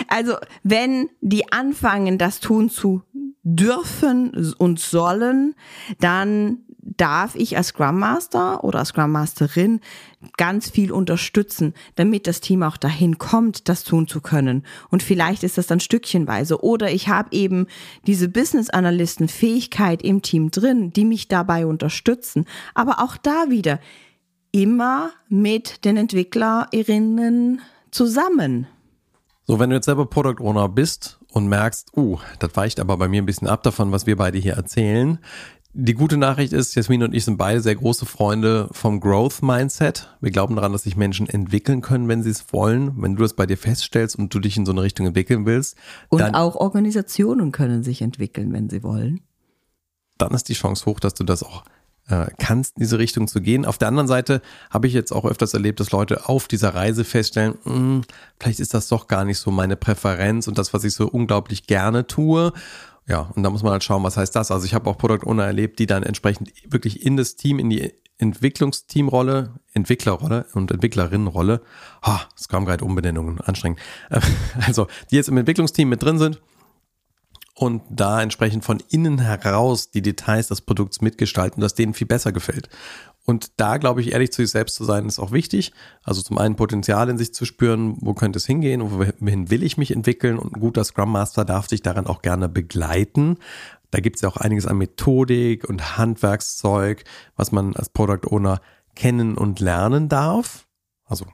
[0.09, 3.03] Also wenn die anfangen, das tun zu
[3.49, 5.55] dürfen und sollen,
[6.01, 9.81] dann darf ich als Scrum Master oder als Scrum Masterin
[10.37, 14.65] ganz viel unterstützen, damit das Team auch dahin kommt, das tun zu können.
[14.91, 16.63] Und vielleicht ist das dann stückchenweise.
[16.63, 17.67] Oder ich habe eben
[18.07, 22.47] diese Business Analysten Fähigkeit im Team drin, die mich dabei unterstützen.
[22.75, 23.79] Aber auch da wieder
[24.51, 27.61] immer mit den Entwicklerinnen
[27.93, 28.67] zusammen.
[29.45, 33.09] So, wenn du jetzt selber Product Owner bist und merkst, uh, das weicht aber bei
[33.09, 35.18] mir ein bisschen ab davon, was wir beide hier erzählen.
[35.75, 40.09] Die gute Nachricht ist, Jasmin und ich sind beide sehr große Freunde vom Growth Mindset.
[40.22, 42.94] Wir glauben daran, dass sich Menschen entwickeln können, wenn sie es wollen.
[43.03, 45.77] Wenn du das bei dir feststellst und du dich in so eine Richtung entwickeln willst.
[46.09, 49.20] Und auch Organisationen können sich entwickeln, wenn sie wollen.
[50.16, 51.64] Dann ist die Chance hoch, dass du das auch
[52.09, 53.64] äh, kannst, in diese Richtung zu gehen.
[53.64, 57.05] Auf der anderen Seite habe ich jetzt auch öfters erlebt, dass Leute auf dieser Reise
[57.05, 58.03] feststellen, mh, hm,
[58.38, 61.66] vielleicht ist das doch gar nicht so meine Präferenz und das, was ich so unglaublich
[61.66, 62.53] gerne tue.
[63.09, 64.51] Ja, und da muss man halt schauen, was heißt das.
[64.51, 67.71] Also ich habe auch Product Owner erlebt, die dann entsprechend wirklich in das Team, in
[67.71, 71.61] die Entwicklungsteamrolle, Entwicklerrolle und Entwicklerinnenrolle,
[72.05, 73.79] oh, Scrum Guide Umbenennungen, anstrengend.
[74.66, 76.40] Also, die jetzt im Entwicklungsteam mit drin sind
[77.59, 82.31] und da entsprechend von innen heraus die Details des Produkts mitgestalten, das denen viel besser
[82.31, 82.69] gefällt.
[83.25, 85.73] Und da glaube ich, ehrlich zu sich selbst zu sein, ist auch wichtig.
[86.05, 89.62] Also zum einen Potenzial in sich zu spüren, wo könnte es hingehen und wohin will
[89.62, 90.38] ich mich entwickeln.
[90.38, 93.38] Und ein guter Scrum Master darf sich daran auch gerne begleiten.
[93.90, 97.05] Da gibt es ja auch einiges an Methodik und Handwerkszeug,
[97.37, 98.61] was man als Product Owner
[98.95, 100.69] kennen und lernen darf.
[101.07, 101.27] Also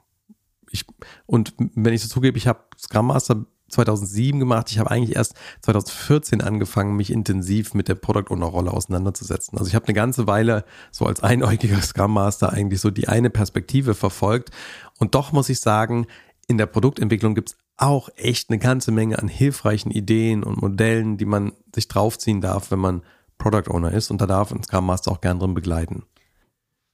[0.70, 0.86] ich,
[1.26, 4.70] und wenn ich so zugebe, ich habe Scrum Master 2007 gemacht.
[4.70, 9.58] Ich habe eigentlich erst 2014 angefangen, mich intensiv mit der Product Owner Rolle auseinanderzusetzen.
[9.58, 13.30] Also ich habe eine ganze Weile so als einäugiger Scrum Master eigentlich so die eine
[13.30, 14.50] Perspektive verfolgt.
[14.98, 16.06] Und doch muss ich sagen,
[16.46, 21.16] in der Produktentwicklung gibt es auch echt eine ganze Menge an hilfreichen Ideen und Modellen,
[21.16, 23.02] die man sich draufziehen darf, wenn man
[23.38, 24.10] Product Owner ist.
[24.10, 26.04] Und da darf ein Scrum Master auch gern drin begleiten.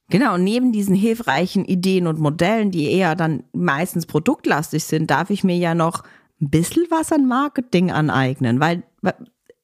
[0.09, 5.43] Genau, neben diesen hilfreichen Ideen und Modellen, die eher dann meistens produktlastig sind, darf ich
[5.43, 6.03] mir ja noch
[6.41, 8.83] ein bisschen was an Marketing aneignen, weil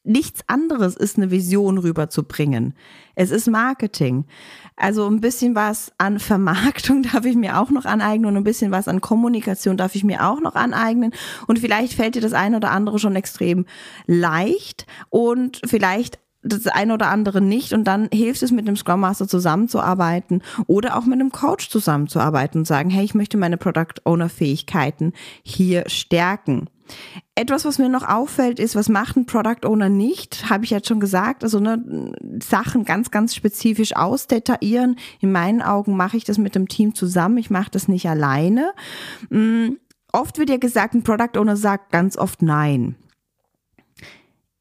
[0.06, 2.76] nichts anderes ist eine Vision rüberzubringen.
[3.16, 4.26] Es ist Marketing.
[4.76, 8.72] Also ein bisschen was an Vermarktung darf ich mir auch noch aneignen und ein bisschen
[8.72, 11.12] was an Kommunikation darf ich mir auch noch aneignen.
[11.48, 13.66] Und vielleicht fällt dir das eine oder andere schon extrem
[14.06, 19.02] leicht und vielleicht das eine oder andere nicht und dann hilft es mit einem Scrum
[19.02, 24.02] Master zusammenzuarbeiten oder auch mit einem Coach zusammenzuarbeiten und sagen, hey, ich möchte meine Product
[24.04, 26.70] Owner Fähigkeiten hier stärken.
[27.34, 30.52] Etwas, was mir noch auffällt, ist, was macht ein Product Owner nicht?
[30.52, 31.44] Habe ich jetzt schon gesagt.
[31.44, 34.98] Also ne, Sachen ganz, ganz spezifisch ausdetaillieren.
[35.20, 37.38] In meinen Augen mache ich das mit dem Team zusammen.
[37.40, 38.72] Ich mache das nicht alleine.
[39.30, 39.70] Mm,
[40.12, 42.96] oft wird ja gesagt, ein Product Owner sagt ganz oft Nein.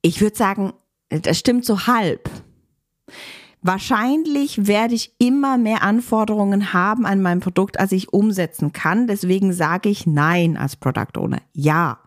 [0.01, 0.73] Ich würde sagen,
[1.21, 2.31] das stimmt so halb.
[3.67, 9.07] Wahrscheinlich werde ich immer mehr Anforderungen haben an mein Produkt, als ich umsetzen kann.
[9.07, 11.41] Deswegen sage ich Nein als Product Owner.
[11.55, 11.99] Ja,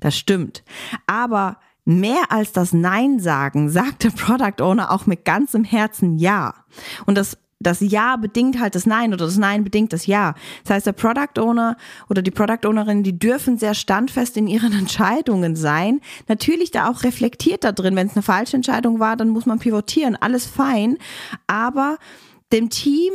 [0.00, 0.62] das stimmt.
[1.06, 6.66] Aber mehr als das Nein sagen, sagt der Product Owner auch mit ganzem Herzen Ja.
[7.06, 10.34] Und das das Ja bedingt halt das Nein oder das Nein bedingt das Ja.
[10.64, 11.76] Das heißt, der Product Owner
[12.08, 16.00] oder die Product Ownerin, die dürfen sehr standfest in ihren Entscheidungen sein.
[16.28, 17.96] Natürlich da auch reflektiert da drin.
[17.96, 20.16] Wenn es eine falsche Entscheidung war, dann muss man pivotieren.
[20.16, 20.98] Alles fein.
[21.46, 21.98] Aber
[22.52, 23.12] dem Team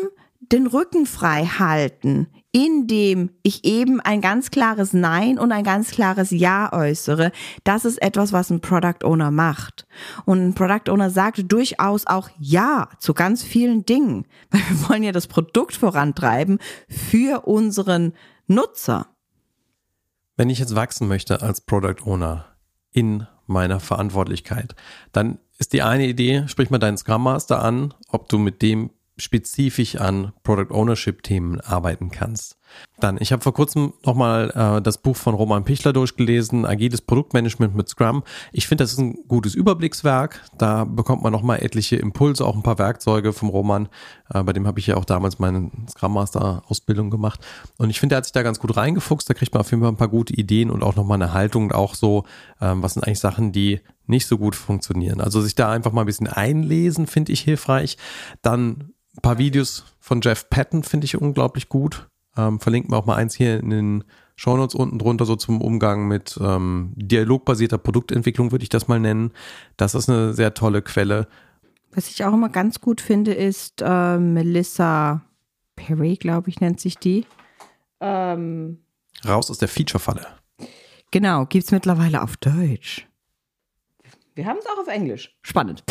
[0.53, 6.29] den Rücken frei halten, indem ich eben ein ganz klares Nein und ein ganz klares
[6.29, 7.31] Ja äußere.
[7.63, 9.87] Das ist etwas, was ein Product Owner macht.
[10.25, 15.03] Und ein Product Owner sagt durchaus auch Ja zu ganz vielen Dingen, weil wir wollen
[15.03, 18.13] ja das Produkt vorantreiben für unseren
[18.45, 19.07] Nutzer.
[20.37, 22.45] Wenn ich jetzt wachsen möchte als Product Owner
[22.91, 24.75] in meiner Verantwortlichkeit,
[25.11, 28.91] dann ist die eine Idee, sprich mal deinen Scrum Master an, ob du mit dem
[29.17, 32.57] spezifisch an Product Ownership Themen arbeiten kannst.
[32.99, 37.75] Dann, ich habe vor kurzem nochmal äh, das Buch von Roman Pichler durchgelesen, Agiles Produktmanagement
[37.75, 38.23] mit Scrum.
[38.51, 40.41] Ich finde, das ist ein gutes Überblickswerk.
[40.57, 43.89] Da bekommt man nochmal etliche Impulse, auch ein paar Werkzeuge vom Roman.
[44.33, 47.41] Äh, bei dem habe ich ja auch damals meine Scrum Master Ausbildung gemacht.
[47.77, 49.29] Und ich finde, er hat sich da ganz gut reingefuchst.
[49.29, 51.65] Da kriegt man auf jeden Fall ein paar gute Ideen und auch nochmal eine Haltung
[51.65, 52.23] und auch so,
[52.61, 55.21] ähm, was sind eigentlich Sachen, die nicht so gut funktionieren.
[55.21, 57.97] Also sich da einfach mal ein bisschen einlesen, finde ich hilfreich.
[58.41, 62.09] Dann ein paar Videos von Jeff Patton finde ich unglaublich gut.
[62.35, 64.03] Ähm, verlinken wir auch mal eins hier in den
[64.35, 69.31] Shownotes unten drunter, so zum Umgang mit ähm, dialogbasierter Produktentwicklung, würde ich das mal nennen.
[69.77, 71.27] Das ist eine sehr tolle Quelle.
[71.91, 75.21] Was ich auch immer ganz gut finde, ist äh, Melissa
[75.75, 77.25] Perry, glaube ich, nennt sich die.
[77.99, 78.79] Ähm,
[79.25, 80.25] Raus aus der Feature-Falle.
[81.11, 83.07] Genau, gibt es mittlerweile auf Deutsch.
[84.35, 85.35] Wir haben es auch auf Englisch.
[85.43, 85.83] Spannend.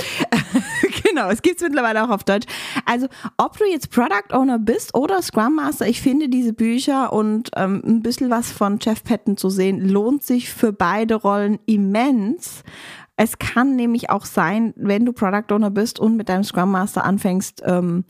[1.05, 2.47] genau, es gibt es mittlerweile auch auf Deutsch.
[2.87, 7.51] Also, ob du jetzt Product Owner bist oder Scrum Master, ich finde diese Bücher und
[7.57, 12.65] ähm, ein bisschen was von Jeff Patton zu sehen, lohnt sich für beide Rollen immens.
[13.17, 17.05] Es kann nämlich auch sein, wenn du Product Owner bist und mit deinem Scrum Master
[17.05, 18.05] anfängst ähm,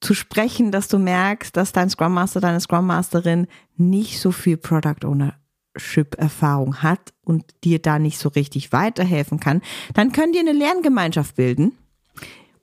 [0.00, 3.46] zu sprechen, dass du merkst, dass dein Scrum Master, deine Scrum Masterin
[3.76, 5.34] nicht so viel Product Owner
[5.76, 9.62] Leadership-Erfahrung hat und dir da nicht so richtig weiterhelfen kann,
[9.94, 11.72] dann könnt ihr eine Lerngemeinschaft bilden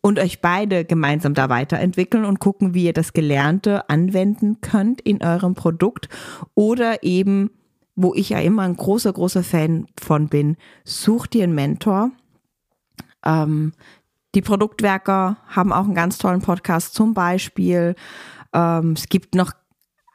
[0.02, 5.24] und euch beide gemeinsam da weiterentwickeln und gucken, wie ihr das Gelernte anwenden könnt in
[5.24, 6.10] eurem Produkt
[6.56, 7.52] oder eben,
[7.96, 12.12] wo ich ja immer ein großer, großer Fan von bin, sucht ihr einen Mentor.
[13.24, 13.74] Ähm,
[14.36, 17.96] die Produktwerker haben auch einen ganz tollen Podcast zum Beispiel.
[18.52, 19.54] Ähm, es gibt noch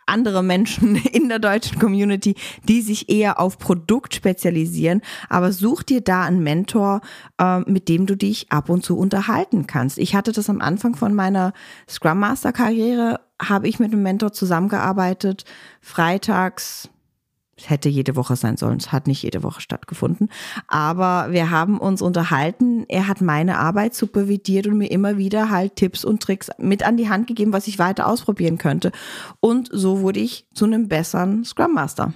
[0.08, 5.02] andere Menschen in der deutschen Community, die sich eher auf Produkt spezialisieren.
[5.28, 7.00] Aber such dir da einen Mentor,
[7.38, 9.98] äh, mit dem du dich ab und zu unterhalten kannst.
[9.98, 11.52] Ich hatte das am Anfang von meiner
[11.88, 15.44] Scrum Master Karriere, habe ich mit einem Mentor zusammengearbeitet,
[15.80, 16.90] freitags
[17.66, 18.78] hätte jede Woche sein sollen.
[18.78, 20.28] Es hat nicht jede Woche stattgefunden.
[20.66, 22.84] Aber wir haben uns unterhalten.
[22.88, 26.96] Er hat meine Arbeit supervidiert und mir immer wieder halt Tipps und Tricks mit an
[26.96, 28.92] die Hand gegeben, was ich weiter ausprobieren könnte.
[29.40, 32.12] Und so wurde ich zu einem besseren Scrum Master.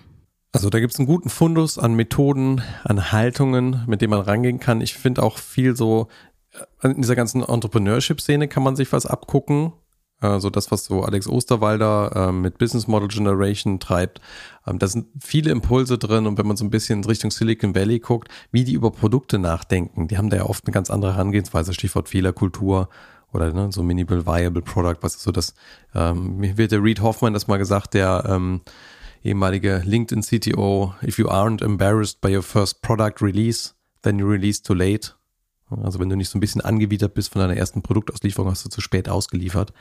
[0.52, 4.61] Also da gibt es einen guten Fundus an Methoden, an Haltungen, mit denen man rangehen
[4.61, 4.83] kann.
[4.83, 6.09] Ich finde auch viel so,
[6.83, 9.72] äh, in dieser ganzen Entrepreneurship-Szene kann man sich was abgucken.
[10.22, 14.20] Also das, was so Alex Osterwalder äh, mit Business Model Generation treibt.
[14.66, 17.74] Ähm, da sind viele Impulse drin und wenn man so ein bisschen in Richtung Silicon
[17.74, 21.14] Valley guckt, wie die über Produkte nachdenken, die haben da ja oft eine ganz andere
[21.14, 22.88] Herangehensweise, Stichwort Fehlerkultur
[23.32, 25.54] oder ne, so Minimal Viable Product, was ist so das,
[25.94, 28.61] ähm, wird der Reed Hoffman das mal gesagt, der ähm,
[29.24, 34.62] ehemalige LinkedIn CTO, if you aren't embarrassed by your first product release, then you release
[34.62, 35.14] too late.
[35.82, 38.68] Also wenn du nicht so ein bisschen angewidert bist von deiner ersten Produktauslieferung, hast du
[38.68, 39.72] zu spät ausgeliefert.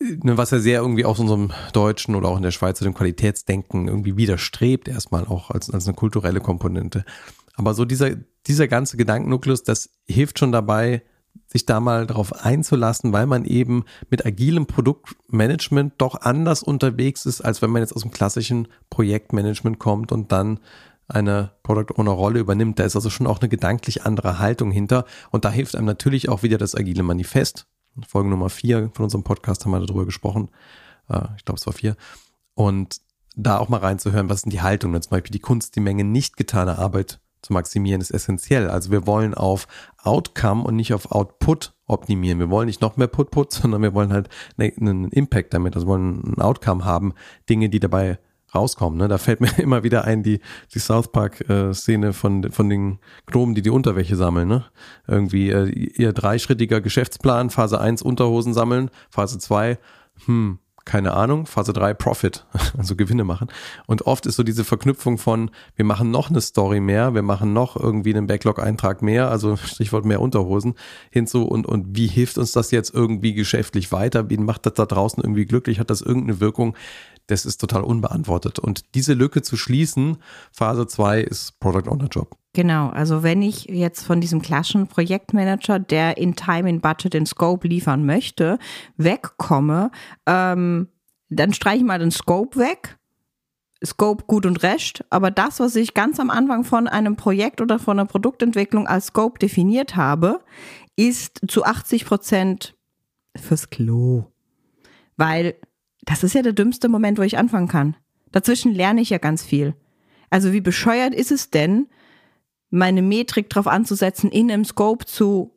[0.00, 3.86] Ne, was ja sehr irgendwie aus unserem Deutschen oder auch in der Schweizer dem Qualitätsdenken
[3.86, 7.04] irgendwie widerstrebt, erstmal auch als, als eine kulturelle Komponente.
[7.54, 11.02] Aber so dieser, dieser ganze Gedankennukleus, das hilft schon dabei,
[11.46, 17.40] sich da mal darauf einzulassen, weil man eben mit agilem Produktmanagement doch anders unterwegs ist,
[17.40, 20.60] als wenn man jetzt aus dem klassischen Projektmanagement kommt und dann
[21.10, 22.78] eine Product Owner Rolle übernimmt.
[22.78, 25.04] Da ist also schon auch eine gedanklich andere Haltung hinter.
[25.30, 27.66] Und da hilft einem natürlich auch wieder das agile Manifest.
[28.06, 30.50] Folge Nummer vier von unserem Podcast haben wir darüber gesprochen.
[31.08, 31.96] Äh, ich glaube, es war vier.
[32.54, 33.00] Und
[33.36, 35.00] da auch mal reinzuhören, was sind die Haltungen.
[35.02, 38.68] Zum Beispiel die Kunst, die Menge nicht getaner Arbeit zu maximieren, ist essentiell.
[38.68, 39.66] Also wir wollen auf
[40.02, 42.38] Outcome und nicht auf Output optimieren.
[42.38, 46.34] Wir wollen nicht noch mehr Put-Put, sondern wir wollen halt einen Impact damit, also wollen
[46.36, 47.14] ein Outcome haben,
[47.48, 48.18] Dinge, die dabei
[48.54, 48.98] rauskommen.
[48.98, 49.08] Ne?
[49.08, 50.40] Da fällt mir immer wieder ein die,
[50.74, 54.48] die South Park-Szene äh, von, von den Gnomen, die die Unterwäsche sammeln.
[54.48, 54.64] Ne?
[55.06, 59.78] Irgendwie äh, ihr dreischrittiger Geschäftsplan, Phase 1 Unterhosen sammeln, Phase 2,
[60.26, 62.46] hm, keine Ahnung, Phase 3 Profit,
[62.78, 63.48] also Gewinne machen.
[63.86, 67.52] Und oft ist so diese Verknüpfung von, wir machen noch eine Story mehr, wir machen
[67.52, 70.74] noch irgendwie einen Backlog-Eintrag mehr, also Stichwort mehr Unterhosen
[71.10, 74.30] hinzu und, und wie hilft uns das jetzt irgendwie geschäftlich weiter?
[74.30, 75.78] Wie macht das da draußen irgendwie glücklich?
[75.78, 76.76] Hat das irgendeine Wirkung?
[77.30, 78.58] Das ist total unbeantwortet.
[78.58, 80.16] Und diese Lücke zu schließen,
[80.50, 82.36] Phase 2 ist Product Owner Job.
[82.54, 87.26] Genau, also wenn ich jetzt von diesem klassischen Projektmanager, der in Time, in Budget, in
[87.26, 88.58] Scope liefern möchte,
[88.96, 89.92] wegkomme,
[90.26, 90.88] ähm,
[91.28, 92.98] dann streiche ich mal den Scope weg.
[93.84, 97.78] Scope gut und recht, aber das, was ich ganz am Anfang von einem Projekt oder
[97.78, 100.40] von einer Produktentwicklung als Scope definiert habe,
[100.96, 102.76] ist zu 80 Prozent
[103.36, 104.24] fürs Klo.
[105.16, 105.54] Weil
[106.02, 107.96] das ist ja der dümmste Moment, wo ich anfangen kann.
[108.32, 109.74] Dazwischen lerne ich ja ganz viel.
[110.30, 111.88] Also wie bescheuert ist es denn,
[112.70, 115.52] meine Metrik drauf anzusetzen, in einem Scope zu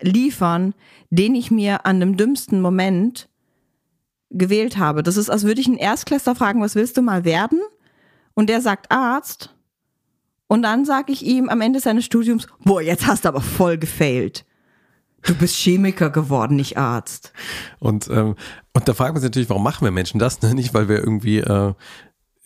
[0.00, 0.74] liefern,
[1.10, 3.28] den ich mir an dem dümmsten Moment
[4.30, 5.02] gewählt habe.
[5.02, 7.60] Das ist, als würde ich einen Erstklässler fragen, was willst du mal werden?
[8.34, 9.54] Und der sagt Arzt.
[10.46, 13.78] Und dann sage ich ihm am Ende seines Studiums, boah, jetzt hast du aber voll
[13.78, 14.44] gefailt.
[15.22, 17.32] Du bist Chemiker geworden, nicht Arzt.
[17.78, 18.36] Und, ähm,
[18.72, 20.40] und da fragt man sich natürlich, warum machen wir Menschen das?
[20.42, 20.54] Ne?
[20.54, 21.74] Nicht, weil wir irgendwie, äh,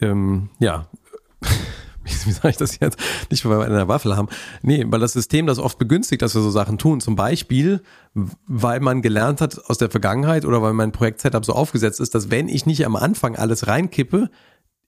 [0.01, 0.89] ähm, ja,
[2.05, 2.99] wie sage ich das jetzt?
[3.31, 4.29] Nicht, weil wir eine Waffel haben.
[4.63, 7.01] Nee, weil das System das oft begünstigt, dass wir so Sachen tun.
[7.01, 7.83] Zum Beispiel,
[8.47, 12.31] weil man gelernt hat aus der Vergangenheit oder weil mein Projekt-Setup so aufgesetzt ist, dass
[12.31, 14.31] wenn ich nicht am Anfang alles reinkippe,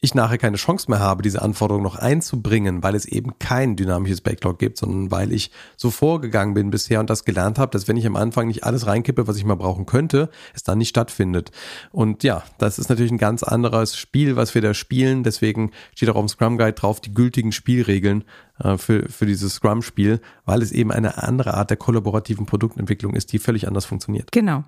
[0.06, 4.22] ich nachher keine Chance mehr habe, diese Anforderung noch einzubringen, weil es eben kein dynamisches
[4.22, 7.96] Backlog gibt, sondern weil ich so vorgegangen bin bisher und das gelernt habe, dass wenn
[7.96, 11.50] ich am Anfang nicht alles reinkippe, was ich mal brauchen könnte, es dann nicht stattfindet.
[11.90, 15.22] Und ja, das ist natürlich ein ganz anderes Spiel, was wir da spielen.
[15.24, 18.24] Deswegen steht auch dem Scrum Guide drauf die gültigen Spielregeln
[18.58, 23.32] äh, für, für dieses Scrum-Spiel, weil es eben eine andere Art der kollaborativen Produktentwicklung ist,
[23.32, 24.32] die völlig anders funktioniert.
[24.32, 24.64] Genau.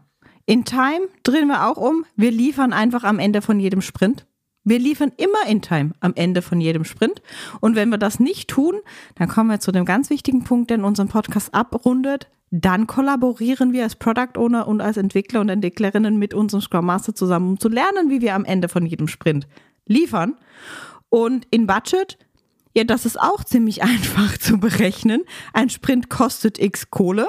[0.46, 2.04] In Time drehen wir auch um.
[2.16, 4.26] Wir liefern einfach am Ende von jedem Sprint.
[4.68, 7.22] Wir liefern immer in Time am Ende von jedem Sprint.
[7.60, 8.74] Und wenn wir das nicht tun,
[9.14, 12.28] dann kommen wir zu dem ganz wichtigen Punkt, der in unserem Podcast abrundet.
[12.50, 17.14] Dann kollaborieren wir als Product Owner und als Entwickler und Entwicklerinnen mit unserem Scrum Master
[17.14, 19.46] zusammen, um zu lernen, wie wir am Ende von jedem Sprint
[19.86, 20.36] liefern.
[21.08, 22.18] Und in Budget,
[22.74, 25.22] ja, das ist auch ziemlich einfach zu berechnen.
[25.54, 27.26] Ein Sprint kostet x Kohle.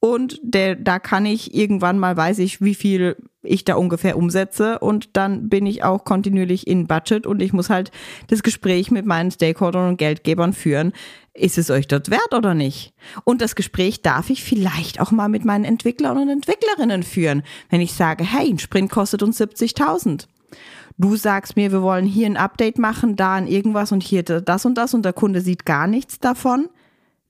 [0.00, 4.78] Und der, da kann ich irgendwann mal, weiß ich, wie viel ich da ungefähr umsetze
[4.78, 7.90] und dann bin ich auch kontinuierlich in Budget und ich muss halt
[8.28, 10.92] das Gespräch mit meinen Stakeholdern und Geldgebern führen.
[11.32, 12.92] Ist es euch dort wert oder nicht?
[13.24, 17.80] Und das Gespräch darf ich vielleicht auch mal mit meinen Entwicklern und Entwicklerinnen führen, wenn
[17.80, 20.26] ich sage, hey, ein Sprint kostet uns 70.000.
[20.98, 24.66] Du sagst mir, wir wollen hier ein Update machen, da an irgendwas und hier das
[24.66, 26.68] und das und der Kunde sieht gar nichts davon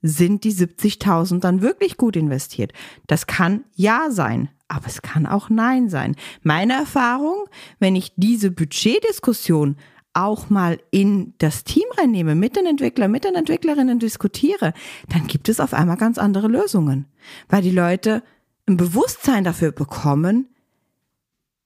[0.01, 2.73] sind die 70.000 dann wirklich gut investiert?
[3.07, 6.15] Das kann ja sein, aber es kann auch nein sein.
[6.43, 7.45] Meine Erfahrung,
[7.79, 9.77] wenn ich diese Budgetdiskussion
[10.13, 14.73] auch mal in das Team reinnehme, mit den Entwicklern, mit den Entwicklerinnen diskutiere,
[15.09, 17.05] dann gibt es auf einmal ganz andere Lösungen.
[17.47, 18.23] Weil die Leute
[18.67, 20.47] ein Bewusstsein dafür bekommen,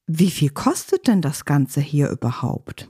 [0.08, 2.90] wie viel kostet denn das Ganze hier überhaupt?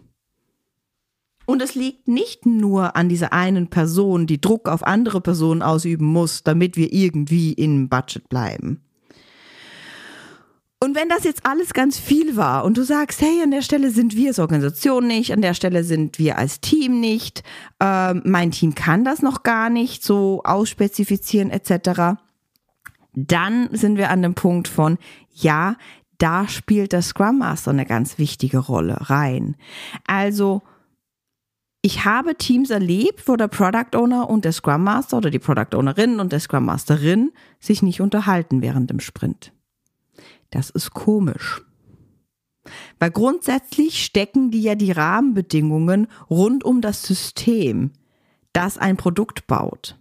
[1.45, 6.05] Und es liegt nicht nur an dieser einen Person, die Druck auf andere Personen ausüben
[6.05, 8.81] muss, damit wir irgendwie im Budget bleiben.
[10.85, 13.89] Und wenn das jetzt alles ganz viel war und du sagst, hey, an der Stelle
[13.89, 17.43] sind wir als Organisation nicht, an der Stelle sind wir als Team nicht,
[17.79, 22.19] äh, mein Team kann das noch gar nicht so ausspezifizieren etc.,
[23.17, 24.97] dann sind wir an dem Punkt von,
[25.31, 25.77] ja,
[26.17, 29.55] da spielt der Scrum Master eine ganz wichtige Rolle rein.
[30.05, 30.61] Also,
[31.85, 35.77] ich habe Teams erlebt, wo der Product Owner und der Scrum Master oder die Product
[35.77, 39.53] Ownerin und der Scrum Masterin sich nicht unterhalten während dem Sprint.
[40.49, 41.61] Das ist komisch.
[42.97, 47.91] Weil grundsätzlich stecken die ja die Rahmenbedingungen rund um das System,
[48.51, 49.95] das ein Produkt baut.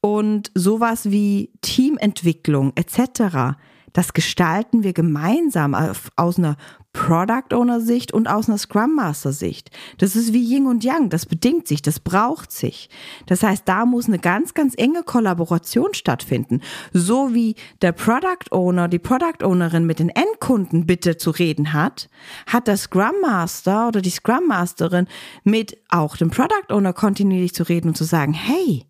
[0.00, 3.58] Und sowas wie Teamentwicklung etc.,
[3.94, 5.74] das gestalten wir gemeinsam
[6.16, 6.56] aus einer
[6.92, 9.70] Product Owner Sicht und aus einer Scrum Master Sicht.
[9.98, 12.88] Das ist wie Yin und Yang, das bedingt sich, das braucht sich.
[13.26, 16.60] Das heißt, da muss eine ganz, ganz enge Kollaboration stattfinden.
[16.92, 22.08] So wie der Product Owner, die Product Ownerin mit den Endkunden bitte zu reden hat,
[22.46, 25.06] hat der Scrum Master oder die Scrum Masterin
[25.44, 28.86] mit auch dem Product Owner kontinuierlich zu reden und zu sagen, hey,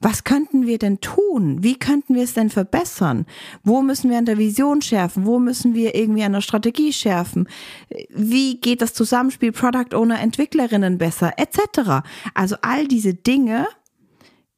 [0.00, 1.62] was könnten wir denn tun?
[1.62, 3.26] Wie könnten wir es denn verbessern?
[3.62, 5.26] Wo müssen wir an der Vision schärfen?
[5.26, 7.48] Wo müssen wir irgendwie an der Strategie schärfen?
[8.08, 12.08] Wie geht das Zusammenspiel Product Owner, Entwicklerinnen besser, etc.
[12.32, 13.68] Also all diese Dinge,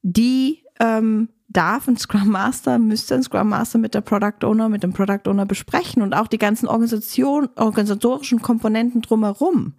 [0.03, 4.83] die ähm, darf ein Scrum Master, müsste ein Scrum Master mit der Product Owner, mit
[4.83, 9.75] dem Product Owner besprechen und auch die ganzen Organisation, organisatorischen Komponenten drumherum.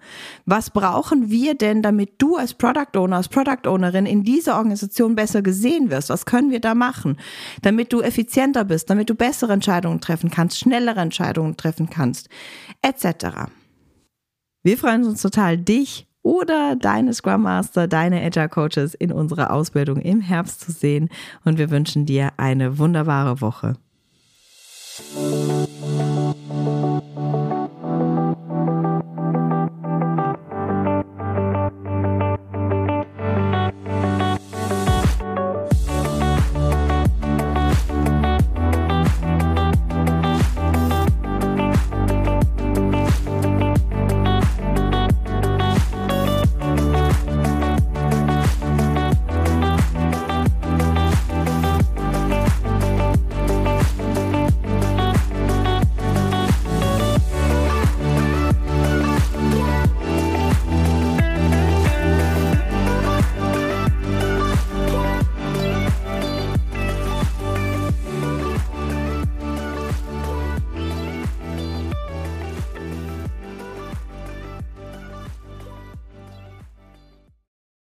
[0.46, 5.16] Was brauchen wir denn, damit du als Product Owner, als Product Ownerin in dieser Organisation
[5.16, 6.10] besser gesehen wirst?
[6.10, 7.18] Was können wir da machen,
[7.62, 12.30] damit du effizienter bist, damit du bessere Entscheidungen treffen kannst, schnellere Entscheidungen treffen kannst,
[12.82, 13.50] etc.
[14.64, 19.98] Wir freuen uns total, dich oder deine Scrum Master, deine Agile Coaches in unserer Ausbildung
[19.98, 21.10] im Herbst zu sehen.
[21.44, 23.76] Und wir wünschen dir eine wunderbare Woche.